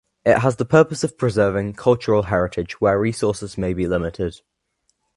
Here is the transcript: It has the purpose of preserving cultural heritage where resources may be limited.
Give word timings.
It 0.25 0.39
has 0.39 0.55
the 0.55 0.65
purpose 0.65 1.03
of 1.03 1.15
preserving 1.15 1.73
cultural 1.73 2.23
heritage 2.23 2.81
where 2.81 2.99
resources 2.99 3.55
may 3.55 3.71
be 3.75 3.85
limited. 3.87 4.41